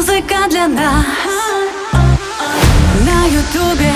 музыка 0.00 0.48
для 0.48 0.66
нас. 0.66 1.04
На 3.04 3.26
ютубе 3.26 3.92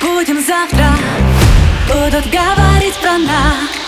будем 0.00 0.40
завтра. 0.40 0.86
Будут 1.88 2.30
говорить 2.30 2.94
про 3.02 3.18
нас. 3.18 3.79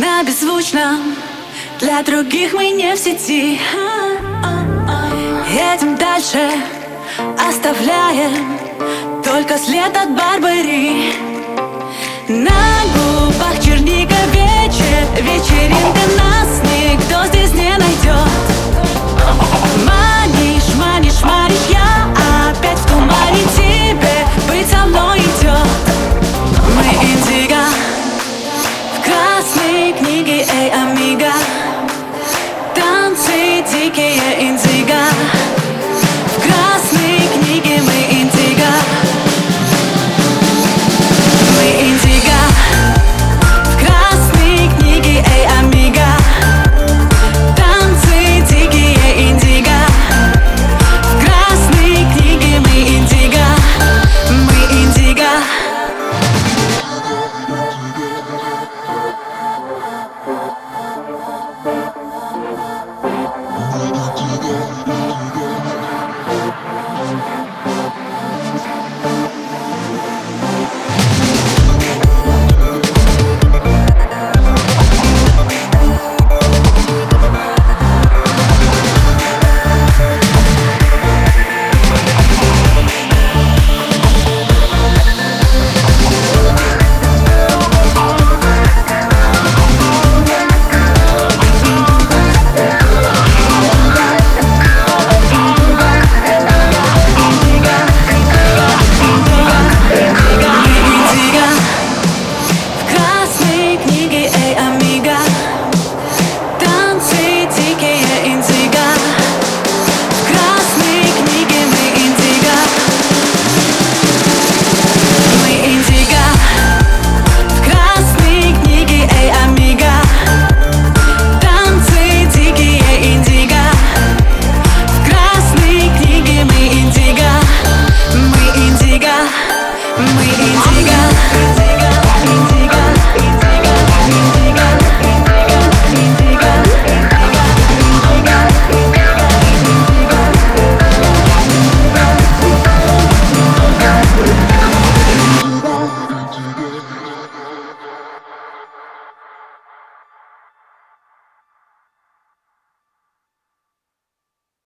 На 0.00 0.24
беззвучном, 0.24 1.14
Для 1.78 2.02
других 2.02 2.52
мы 2.52 2.70
не 2.70 2.96
в 2.96 2.98
сети. 2.98 3.60
Едем 5.48 5.94
дальше, 5.96 6.50
оставляем 7.38 8.58
Только 9.22 9.56
след 9.56 9.96
от 9.96 10.10
Барбари. 10.16 11.12
На 12.26 12.82
губах 12.92 13.62
черника 13.64 14.16
вечер, 14.32 15.06
вечеринка 15.22 16.00
на 16.18 16.23